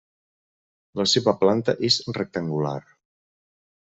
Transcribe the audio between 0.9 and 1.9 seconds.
La seva planta